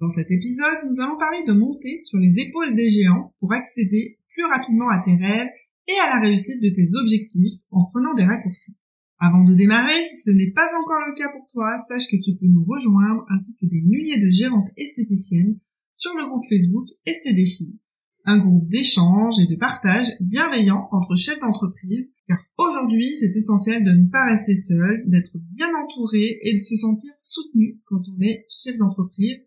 [0.00, 4.18] Dans cet épisode, nous allons parler de monter sur les épaules des géants pour accéder
[4.34, 5.48] plus rapidement à tes rêves
[5.86, 8.76] et à la réussite de tes objectifs en prenant des raccourcis.
[9.18, 12.36] Avant de démarrer, si ce n'est pas encore le cas pour toi, sache que tu
[12.36, 15.58] peux nous rejoindre ainsi que des milliers de gérantes esthéticiennes
[15.92, 17.78] sur le groupe Facebook Esthédéfis
[18.24, 23.92] un groupe d'échange et de partage bienveillant entre chefs d'entreprise, car aujourd'hui c'est essentiel de
[23.92, 28.46] ne pas rester seul, d'être bien entouré et de se sentir soutenu quand on est
[28.48, 29.44] chef d'entreprise.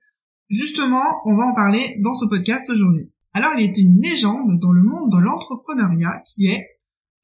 [0.50, 3.12] Justement, on va en parler dans ce podcast aujourd'hui.
[3.34, 6.66] Alors il est une légende dans le monde de l'entrepreneuriat qui est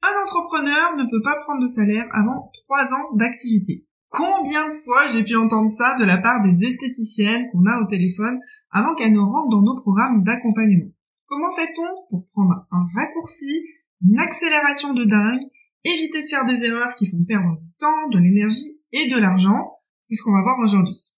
[0.02, 3.86] un entrepreneur ne peut pas prendre de salaire avant trois ans d'activité.
[4.10, 7.86] Combien de fois j'ai pu entendre ça de la part des esthéticiennes qu'on a au
[7.86, 8.38] téléphone
[8.70, 10.92] avant qu'elles ne rentrent dans nos programmes d'accompagnement
[11.26, 13.64] Comment fait-on pour prendre un raccourci,
[14.02, 15.40] une accélération de dingue,
[15.84, 19.72] éviter de faire des erreurs qui font perdre du temps, de l'énergie et de l'argent?
[20.08, 21.14] C'est ce qu'on va voir aujourd'hui.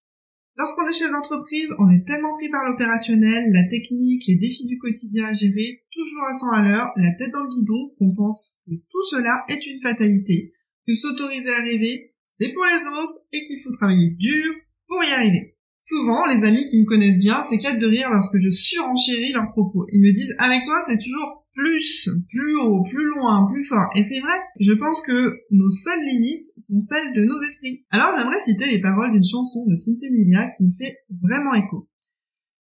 [0.57, 4.79] Lorsqu'on est chef d'entreprise, on est tellement pris par l'opérationnel, la technique, les défis du
[4.79, 8.57] quotidien à gérer, toujours à 100 à l'heure, la tête dans le guidon, qu'on pense
[8.65, 10.51] que tout cela est une fatalité,
[10.87, 14.55] que s'autoriser à rêver, c'est pour les autres et qu'il faut travailler dur
[14.87, 15.57] pour y arriver.
[15.79, 19.85] Souvent, les amis qui me connaissent bien s'éclatent de rire lorsque je surenchéris leurs propos.
[19.91, 23.89] Ils me disent, avec toi, c'est toujours plus, plus haut, plus loin, plus fort.
[23.95, 27.83] Et c'est vrai, je pense que nos seules limites sont celles de nos esprits.
[27.89, 31.89] Alors j'aimerais citer les paroles d'une chanson de Sinsemilia qui me fait vraiment écho.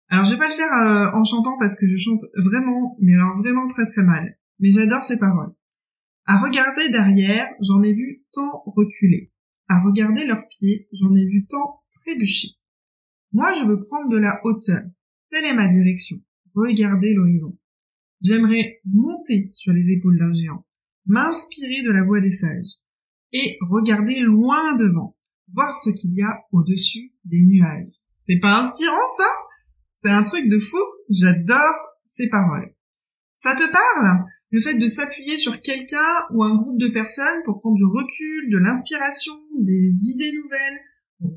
[0.08, 3.12] Alors je vais pas le faire euh, en chantant parce que je chante vraiment, mais
[3.12, 4.38] alors vraiment très très mal.
[4.60, 5.54] Mais j'adore ces paroles.
[6.24, 9.30] À regarder derrière, j'en ai vu tant reculer.
[9.68, 12.48] À regarder leurs pieds, j'en ai vu tant trébucher.
[13.32, 14.80] Moi, je veux prendre de la hauteur.
[15.30, 16.16] Telle est ma direction.
[16.54, 17.58] Regarder l'horizon.
[18.22, 20.64] J'aimerais monter sur les épaules d'un géant,
[21.06, 22.80] m'inspirer de la voix des sages,
[23.32, 25.16] et regarder loin devant,
[25.52, 27.92] voir ce qu'il y a au-dessus des nuages.
[28.20, 29.28] C'est pas inspirant, ça?
[30.02, 30.78] C'est un truc de fou.
[31.10, 32.74] J'adore ces paroles.
[33.38, 34.24] Ça te parle?
[34.50, 38.50] Le fait de s'appuyer sur quelqu'un ou un groupe de personnes pour prendre du recul,
[38.50, 40.80] de l'inspiration, des idées nouvelles,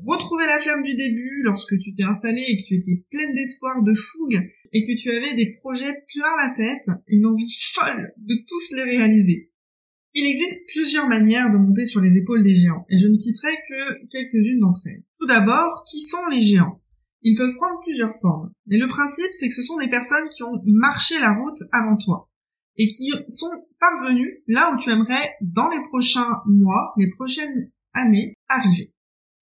[0.06, 3.82] retrouver la flamme du début lorsque tu t'es installé et que tu étais pleine d'espoir,
[3.82, 8.34] de fougue et que tu avais des projets plein la tête une envie folle de
[8.46, 9.50] tous les réaliser.
[10.14, 13.54] Il existe plusieurs manières de monter sur les épaules des géants et je ne citerai
[13.68, 15.04] que quelques-unes d'entre elles.
[15.20, 16.80] Tout d'abord, qui sont les géants?
[17.22, 20.42] Ils peuvent prendre plusieurs formes, mais le principe c'est que ce sont des personnes qui
[20.42, 22.30] ont marché la route avant toi
[22.76, 28.34] et qui sont parvenus là où tu aimerais dans les prochains mois, les prochaines années
[28.48, 28.94] arriver.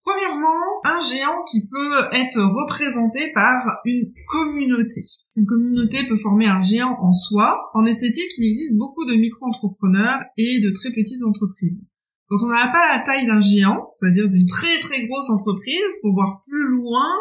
[0.09, 5.01] Premièrement, un géant qui peut être représenté par une communauté.
[5.35, 7.69] Une communauté peut former un géant en soi.
[7.75, 11.83] En esthétique, il existe beaucoup de micro-entrepreneurs et de très petites entreprises.
[12.27, 16.13] Quand on n'a pas la taille d'un géant, c'est-à-dire d'une très très grosse entreprise, pour
[16.13, 17.11] voir plus loin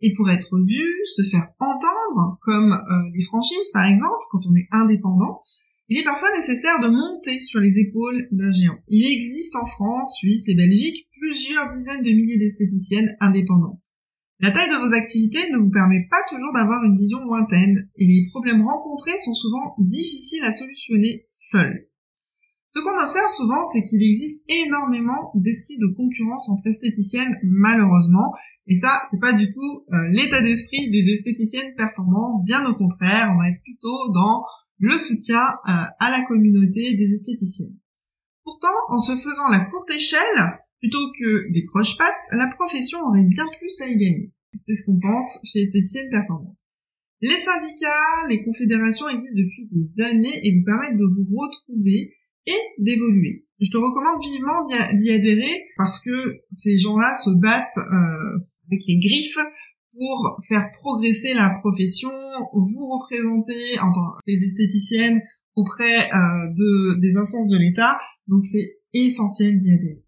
[0.00, 4.54] et pour être vu, se faire entendre, comme euh, les franchises par exemple, quand on
[4.54, 5.40] est indépendant,
[5.88, 8.78] il est parfois nécessaire de monter sur les épaules d'un géant.
[8.88, 13.82] Il existe en France, Suisse et Belgique plusieurs dizaines de milliers d'esthéticiennes indépendantes.
[14.40, 18.06] La taille de vos activités ne vous permet pas toujours d'avoir une vision lointaine et
[18.06, 21.88] les problèmes rencontrés sont souvent difficiles à solutionner seuls.
[22.68, 28.32] Ce qu'on observe souvent, c'est qu'il existe énormément d'esprit de concurrence entre esthéticiennes, malheureusement,
[28.66, 33.32] et ça, c'est pas du tout euh, l'état d'esprit des esthéticiennes performantes, bien au contraire,
[33.34, 34.44] on va être plutôt dans
[34.78, 37.76] le soutien euh, à la communauté des esthéticiennes.
[38.44, 43.46] Pourtant, en se faisant la courte échelle, plutôt que des croche-pattes, la profession aurait bien
[43.58, 44.32] plus à y gagner.
[44.64, 46.56] C'est ce qu'on pense chez Esthéticiennes Performantes.
[47.20, 52.14] Les syndicats, les confédérations existent depuis des années et vous permettent de vous retrouver
[52.46, 53.44] et d'évoluer.
[53.60, 54.62] Je te recommande vivement
[54.94, 58.38] d'y adhérer parce que ces gens-là se battent euh,
[58.70, 59.38] avec les griffes
[59.92, 62.10] pour faire progresser la profession,
[62.52, 65.20] vous représenter en tant que esthéticiennes
[65.56, 67.98] auprès euh, de, des instances de l'État.
[68.28, 70.04] Donc c'est essentiel d'y adhérer.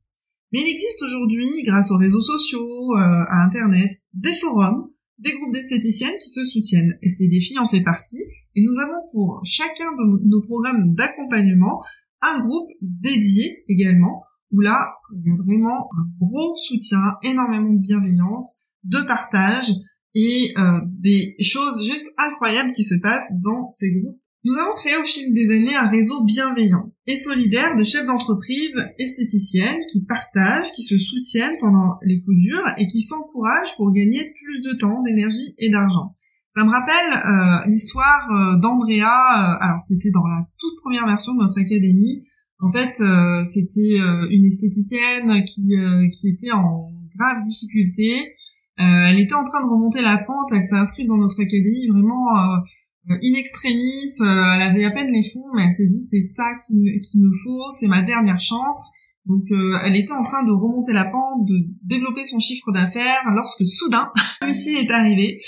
[0.52, 5.52] Mais il existe aujourd'hui, grâce aux réseaux sociaux, euh, à Internet, des forums, des groupes
[5.52, 6.98] d'esthéticiennes qui se soutiennent.
[7.02, 8.22] STDFI en fait partie.
[8.56, 11.80] Et nous avons pour chacun de nos programmes d'accompagnement
[12.22, 17.80] un groupe dédié également, où là, il y a vraiment un gros soutien, énormément de
[17.80, 19.70] bienveillance, de partage
[20.14, 24.19] et euh, des choses juste incroyables qui se passent dans ces groupes.
[24.42, 28.74] Nous avons créé au fil des années un réseau bienveillant et solidaire de chefs d'entreprise
[28.98, 34.32] esthéticiennes qui partagent, qui se soutiennent pendant les coups durs et qui s'encouragent pour gagner
[34.42, 36.14] plus de temps, d'énergie et d'argent.
[36.56, 39.04] Ça me rappelle euh, l'histoire euh, d'Andrea.
[39.04, 42.24] Euh, alors c'était dans la toute première version de notre académie.
[42.62, 42.92] En fait,
[43.46, 43.96] c'était
[44.30, 45.72] une esthéticienne qui
[46.12, 48.34] qui était en grave difficulté.
[48.76, 50.52] elle était en train de remonter la pente.
[50.52, 52.26] Elle s'est inscrite dans notre académie vraiment
[53.22, 54.10] in extremis.
[54.20, 57.30] elle avait à peine les fonds, mais elle s'est dit c'est ça qui, qui me
[57.44, 58.90] faut, c'est ma dernière chance.
[59.26, 59.44] Donc
[59.84, 64.10] elle était en train de remonter la pente, de développer son chiffre d'affaires lorsque soudain,
[64.42, 65.38] celui-ci est arrivé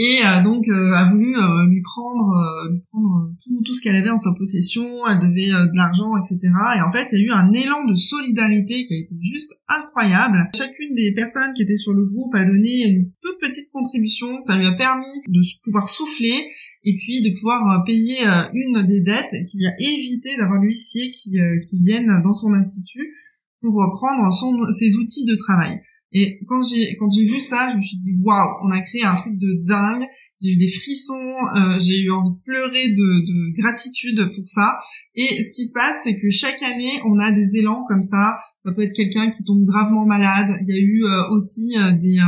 [0.00, 3.34] et euh, donc euh, a voulu euh, lui prendre lui prendre
[3.64, 4.86] tout, ce qu'elle avait en sa possession.
[5.08, 6.38] Elle devait de l'argent etc
[6.76, 9.58] et en fait il y a eu un élan de solidarité qui a été juste
[9.66, 10.38] incroyable.
[10.56, 14.38] Chacune des personnes qui étaient sur le groupe a donné une toute petite contribution.
[14.40, 16.46] Ça lui a permis de pouvoir souffler
[16.84, 18.18] et puis de pouvoir payer
[18.54, 22.52] une des dettes et qui lui a évité d'avoir l'huissier qui qui vienne dans son
[22.52, 23.14] institut
[23.60, 25.80] pour prendre son, ses outils de travail.
[26.12, 29.04] Et quand j'ai quand j'ai vu ça, je me suis dit waouh, on a créé
[29.04, 30.06] un truc de dingue.
[30.40, 34.78] J'ai eu des frissons, euh, j'ai eu envie de pleurer de, de gratitude pour ça.
[35.16, 38.38] Et ce qui se passe, c'est que chaque année, on a des élans comme ça.
[38.64, 40.48] Ça peut être quelqu'un qui tombe gravement malade.
[40.62, 42.18] Il y a eu euh, aussi euh, des,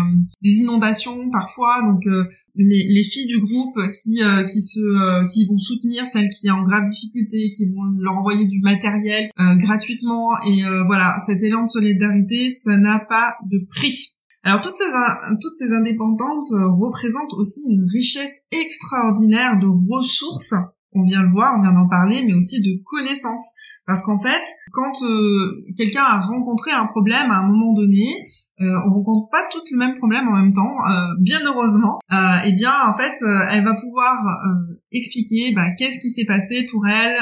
[0.43, 2.03] des inondations parfois, donc
[2.57, 4.21] les, les, filles du groupe qui
[4.53, 8.47] qui se qui vont soutenir celle qui est en grave difficulté, qui vont leur envoyer
[8.47, 10.31] du matériel gratuitement.
[10.47, 13.59] Et voilà, cet élan de solidarité, ça n'a pas de
[14.43, 14.85] Alors toutes ces,
[15.41, 20.55] toutes ces indépendantes euh, représentent aussi une richesse extraordinaire de ressources,
[20.93, 23.53] on vient le voir, on vient d'en parler, mais aussi de connaissances.
[23.87, 28.25] Parce qu'en fait, quand euh, quelqu'un a rencontré un problème à un moment donné,
[28.63, 31.99] euh, on rencontre pas tout le même problème en même temps, euh, bien heureusement.
[32.11, 33.15] et euh, eh bien, en fait,
[33.53, 34.17] elle va pouvoir
[34.93, 37.17] expliquer bah, qu'est-ce qui s'est passé pour elle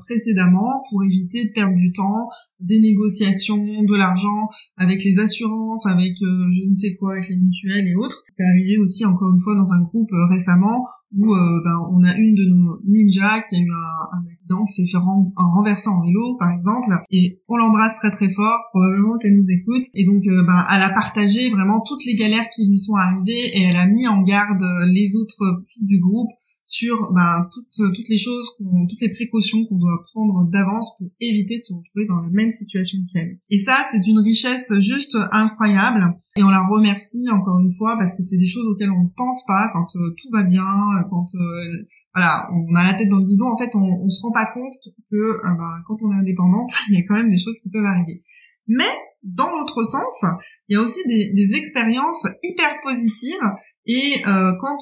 [0.00, 2.28] précédemment pour éviter de perdre du temps,
[2.60, 7.86] des négociations, de l'argent avec les assurances, avec je ne sais quoi, avec les mutuelles
[7.86, 8.22] et autres.
[8.36, 10.84] C'est arrivé aussi encore une fois dans un groupe récemment
[11.14, 14.86] où ben, on a une de nos ninjas qui a eu un, un accident, s'est
[14.86, 14.98] fait
[15.36, 19.84] renverser en vélo par exemple, et on l'embrasse très très fort, probablement qu'elle nous écoute.
[19.94, 23.56] Et donc, ben, à elle a partagé vraiment toutes les galères qui lui sont arrivées
[23.56, 26.30] et elle a mis en garde les autres filles du groupe
[26.64, 31.58] sur ben, toutes, toutes les choses, toutes les précautions qu'on doit prendre d'avance pour éviter
[31.58, 33.38] de se retrouver dans la même situation qu'elle.
[33.50, 36.14] Et ça, c'est d'une richesse juste incroyable.
[36.36, 39.14] Et on la remercie encore une fois parce que c'est des choses auxquelles on ne
[39.14, 40.64] pense pas quand euh, tout va bien,
[41.10, 41.84] quand euh,
[42.14, 43.46] voilà, on a la tête dans le guidon.
[43.46, 44.74] En fait, on, on se rend pas compte
[45.10, 47.68] que euh, ben, quand on est indépendante, il y a quand même des choses qui
[47.68, 48.24] peuvent arriver.
[48.66, 48.90] Mais
[49.22, 50.24] dans l'autre sens,
[50.68, 53.38] il y a aussi des, des expériences hyper positives
[53.86, 54.78] et euh, quand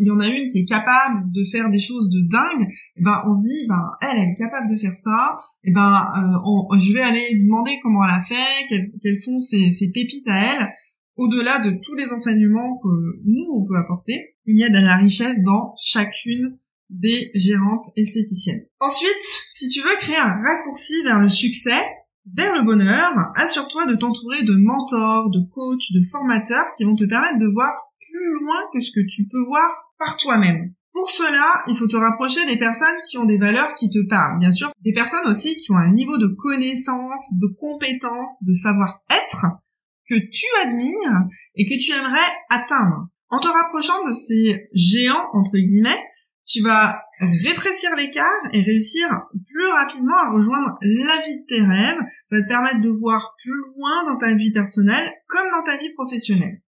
[0.00, 3.02] il y en a une qui est capable de faire des choses de dingue, eh
[3.02, 5.90] ben on se dit ben elle, elle est capable de faire ça, et eh ben
[5.90, 10.28] euh, je vais aller demander comment elle a fait, quelles, quelles sont ses, ses, pépites
[10.28, 10.68] à elle.
[11.16, 12.88] Au-delà de tous les enseignements que
[13.24, 16.58] nous on peut apporter, il y a de la richesse dans chacune
[16.90, 18.66] des gérantes esthéticiennes.
[18.80, 19.10] Ensuite,
[19.52, 21.80] si tu veux créer un raccourci vers le succès,
[22.32, 27.04] vers le bonheur, assure-toi de t'entourer de mentors, de coachs, de formateurs qui vont te
[27.04, 30.72] permettre de voir plus loin que ce que tu peux voir par toi-même.
[30.92, 34.38] Pour cela, il faut te rapprocher des personnes qui ont des valeurs qui te parlent.
[34.38, 39.46] Bien sûr, des personnes aussi qui ont un niveau de connaissance, de compétence, de savoir-être
[40.08, 41.24] que tu admires
[41.56, 43.08] et que tu aimerais atteindre.
[43.30, 46.00] En te rapprochant de ces géants, entre guillemets,
[46.46, 49.08] tu vas rétrécir l'écart et réussir
[49.46, 52.00] plus rapidement à rejoindre la vie de tes rêves.
[52.30, 55.76] Ça va te permettre de voir plus loin dans ta vie personnelle comme dans ta
[55.76, 56.62] vie professionnelle.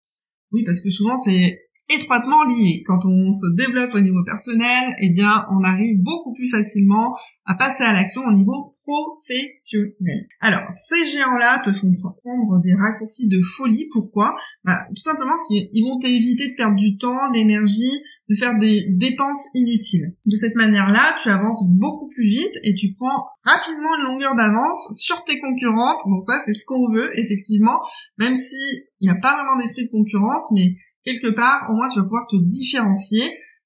[0.51, 1.59] Oui, parce que souvent c'est
[1.89, 2.83] étroitement lié.
[2.85, 7.13] Quand on se développe au niveau personnel, eh bien, on arrive beaucoup plus facilement
[7.45, 10.27] à passer à l'action au niveau professionnel.
[10.39, 13.87] Alors, ces géants-là te font prendre des raccourcis de folie.
[13.91, 14.35] Pourquoi?
[14.63, 18.01] Bah, Tout simplement parce qu'ils vont t'éviter de perdre du temps, de l'énergie,
[18.33, 20.15] de faire des dépenses inutiles.
[20.25, 24.89] De cette manière-là, tu avances beaucoup plus vite et tu prends rapidement une longueur d'avance
[24.97, 26.01] sur tes concurrentes.
[26.07, 27.79] Donc ça, c'est ce qu'on veut, effectivement,
[28.17, 28.57] même si
[29.01, 30.75] il n'y a pas vraiment d'esprit de concurrence, mais
[31.05, 33.23] quelque part, au moins, tu vas pouvoir te différencier,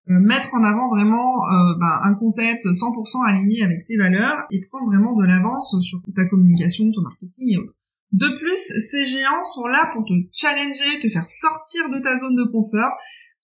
[0.10, 4.62] euh, mettre en avant vraiment euh, bah, un concept 100% aligné avec tes valeurs et
[4.70, 7.76] prendre vraiment de l'avance sur ta communication, ton marketing et autres.
[8.14, 12.36] De plus, ces géants sont là pour te challenger, te faire sortir de ta zone
[12.36, 12.92] de confort.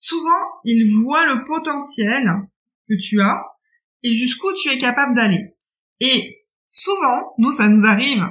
[0.06, 2.28] Souvent, ils voient le potentiel
[2.86, 3.42] que tu as
[4.02, 5.56] et jusqu'où tu es capable d'aller.
[5.98, 8.22] Et souvent, nous, ça nous arrive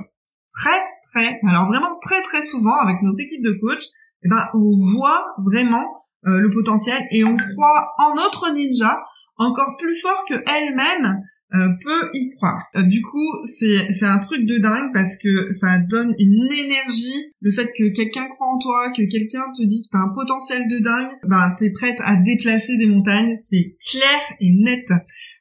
[0.51, 3.81] très, très, alors vraiment très, très souvent avec notre équipe de coach,
[4.23, 5.83] eh ben, on voit vraiment
[6.27, 9.03] euh, le potentiel et on croit en notre ninja
[9.37, 11.23] encore plus fort que elle-même
[11.55, 12.63] euh, peut y croire.
[12.75, 17.31] Euh, du coup, c'est c'est un truc de dingue parce que ça donne une énergie.
[17.41, 20.67] Le fait que quelqu'un croit en toi, que quelqu'un te dit que t'as un potentiel
[20.67, 23.35] de dingue, ben t'es prête à déplacer des montagnes.
[23.37, 24.87] C'est clair et net.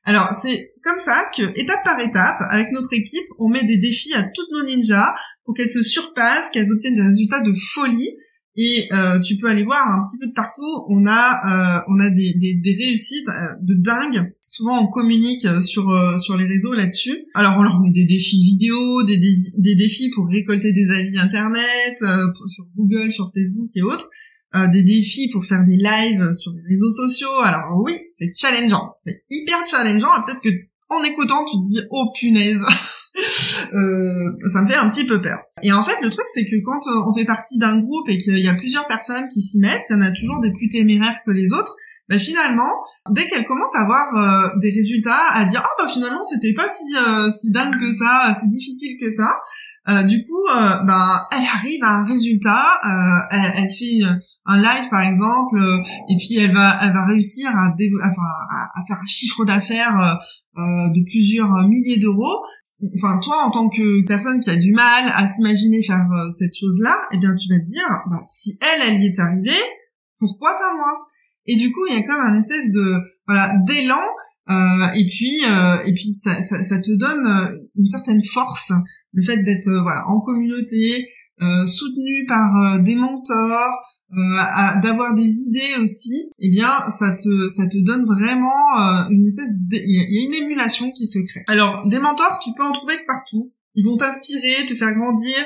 [0.05, 4.13] Alors c'est comme ça que étape par étape, avec notre équipe, on met des défis
[4.13, 5.15] à toutes nos ninjas
[5.47, 8.11] pour qu'elles se surpassent, qu'elles obtiennent des résultats de folie.
[8.55, 10.85] Et euh, tu peux aller voir un petit peu de partout.
[10.91, 13.27] On a euh, on a des, des, des réussites
[13.63, 17.25] de dingue souvent on communique euh, sur euh, sur les réseaux là-dessus.
[17.35, 21.97] Alors on leur met des défis vidéo, des, des, défis pour récolter des avis internet,
[22.03, 24.09] euh, sur Google, sur Facebook et autres.
[24.71, 27.41] des défis pour faire des lives sur les réseaux sociaux.
[27.43, 30.11] Alors oui, c'est challengeant, c'est hyper challengeant.
[30.27, 30.51] Peut-être que
[30.91, 32.61] en écoutant, tu te dis oh punaise,
[33.15, 35.39] ça me fait un petit peu peur.
[35.63, 38.39] Et en fait, le truc c'est que quand on fait partie d'un groupe et qu'il
[38.39, 41.17] y a plusieurs personnes qui s'y mettent, il y en a toujours des plus téméraires
[41.25, 41.75] que les autres
[42.13, 42.71] bah finalement,
[43.11, 46.69] dès qu'elle commence à avoir euh, des résultats, à dire ah bah finalement c'était pas
[46.69, 49.41] si euh, si dingue que ça, si difficile que ça.
[49.89, 50.45] Euh, du coup,
[50.87, 52.81] bah elle arrive à un résultat,
[53.31, 53.99] elle, fait
[54.45, 55.59] un live par exemple,
[56.11, 60.21] et puis elle va elle va réussir à, faire un chiffre d'affaires
[60.55, 62.45] de plusieurs milliers d'euros.
[62.97, 66.97] Enfin, toi, en tant que personne qui a du mal à s'imaginer faire cette chose-là,
[67.13, 69.63] eh bien, tu vas te dire, bah, si elle, elle y est arrivée,
[70.19, 70.93] pourquoi pas moi?
[71.47, 74.03] Et du coup, il y a comme un espèce de voilà d'élan
[74.51, 78.73] euh, et puis euh, et puis ça, ça, ça, te donne euh, une certaine force,
[79.13, 81.07] le fait d'être euh, voilà en communauté,
[81.41, 83.79] euh, soutenu par des mentors,
[84.83, 86.29] d'avoir des idées aussi.
[86.39, 90.91] Eh bien, ça te ça te donne vraiment une espèce il y a une émulation
[90.93, 91.45] qui se crée.
[91.49, 93.53] Alors, des mentors, tu peux en trouver partout.
[93.75, 95.37] Ils vont t'inspirer, te faire grandir,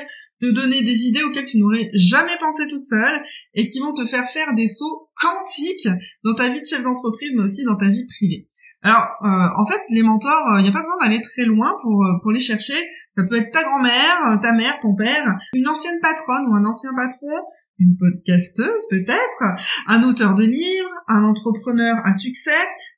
[0.41, 3.23] te donner des idées auxquelles tu n'aurais jamais pensé toute seule
[3.53, 5.89] et qui vont te faire faire des sauts quantiques
[6.23, 8.47] dans ta vie de chef d'entreprise mais aussi dans ta vie privée.
[8.83, 11.75] Alors, euh, en fait, les mentors, il euh, n'y a pas besoin d'aller très loin
[11.81, 12.75] pour, euh, pour les chercher.
[13.17, 16.91] Ça peut être ta grand-mère, ta mère, ton père, une ancienne patronne ou un ancien
[16.95, 17.41] patron,
[17.79, 19.43] une podcasteuse peut-être,
[19.87, 22.51] un auteur de livres, un entrepreneur à succès.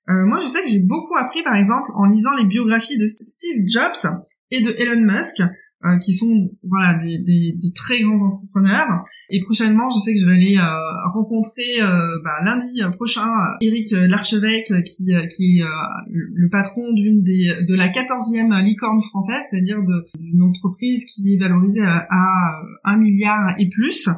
[0.07, 3.63] moi, je sais que j'ai beaucoup appris, par exemple, en lisant les biographies de Steve
[3.65, 4.13] Jobs
[4.51, 5.41] et de Elon Musk.
[5.85, 9.01] Euh, qui sont voilà des, des, des, très grands entrepreneurs.
[9.29, 13.25] Et prochainement, je sais que je vais aller euh, rencontrer euh, bah, lundi prochain
[13.61, 15.63] Eric Larchevêque, qui, qui est
[16.09, 19.77] le patron d'une des de la quatorzième licorne française, c'est-à-dire
[20.19, 24.09] d'une entreprise qui est valorisée à, à un milliard et plus.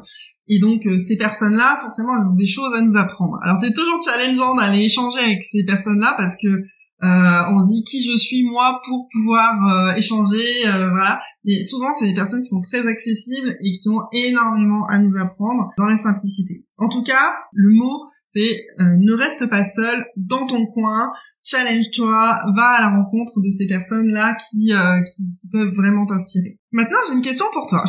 [0.47, 3.37] Et donc ces personnes-là, forcément, elles ont des choses à nous apprendre.
[3.43, 6.63] Alors c'est toujours challengeant d'aller échanger avec ces personnes-là parce que euh,
[7.01, 11.19] on se dit qui je suis moi pour pouvoir euh, échanger, euh, voilà.
[11.45, 15.17] Et souvent, c'est des personnes qui sont très accessibles et qui ont énormément à nous
[15.17, 16.65] apprendre dans la simplicité.
[16.77, 21.11] En tout cas, le mot, c'est ne reste pas seul dans ton coin,
[21.43, 26.59] challenge-toi, va à la rencontre de ces personnes-là qui, qui, qui peuvent vraiment t'inspirer.
[26.71, 27.83] Maintenant, j'ai une question pour toi.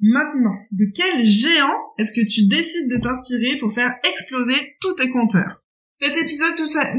[0.00, 5.08] Maintenant, de quel géant est-ce que tu décides de t'inspirer pour faire exploser tous tes
[5.08, 5.63] compteurs?
[6.00, 6.54] Cet épisode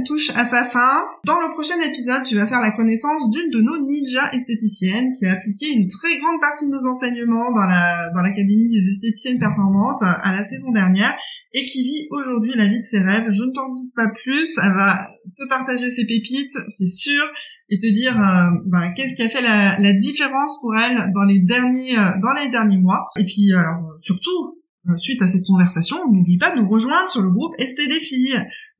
[0.05, 1.05] touche à sa fin.
[1.25, 5.25] Dans le prochain épisode, tu vas faire la connaissance d'une de nos ninjas esthéticiennes qui
[5.25, 9.39] a appliqué une très grande partie de nos enseignements dans la dans l'académie des esthéticiennes
[9.39, 11.15] performantes à la saison dernière
[11.53, 13.29] et qui vit aujourd'hui la vie de ses rêves.
[13.29, 14.57] Je ne t'en dis pas plus.
[14.61, 17.23] Elle va te partager ses pépites, c'est sûr,
[17.69, 21.23] et te dire euh, bah, qu'est-ce qui a fait la, la, différence pour elle dans
[21.23, 23.05] les derniers euh, dans les derniers mois.
[23.17, 24.64] Et puis alors surtout euh,
[24.97, 27.81] suite à cette conversation, n'oublie pas de nous rejoindre sur le groupe ST.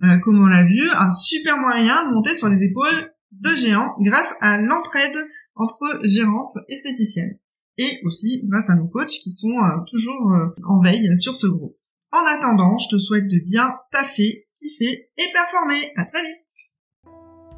[0.03, 3.95] Euh, comme on l'a vu, un super moyen de monter sur les épaules de géants
[3.99, 5.17] grâce à l'entraide
[5.55, 7.37] entre gérantes esthéticiennes.
[7.77, 10.33] Et aussi grâce à nos coachs qui sont euh, toujours
[10.67, 11.75] en veille sur ce groupe.
[12.11, 15.91] En attendant, je te souhaite de bien taffer, kiffer et performer.
[15.97, 16.74] À très vite.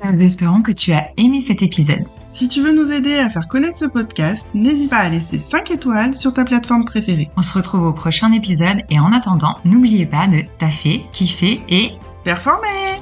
[0.03, 2.05] Nous espérons que tu as aimé cet épisode.
[2.33, 5.71] Si tu veux nous aider à faire connaître ce podcast, n'hésite pas à laisser 5
[5.71, 7.29] étoiles sur ta plateforme préférée.
[7.35, 11.93] On se retrouve au prochain épisode et en attendant, n'oubliez pas de taffer, kiffer et
[12.23, 13.01] performer